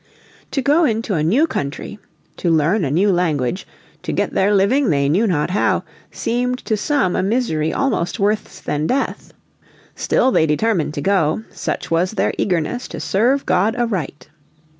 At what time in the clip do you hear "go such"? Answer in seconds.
11.01-11.91